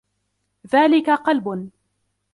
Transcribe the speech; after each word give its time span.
ذلك 0.73 1.09
قلب. 1.09 1.69